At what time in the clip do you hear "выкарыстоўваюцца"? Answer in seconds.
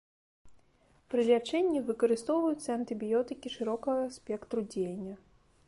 1.89-2.69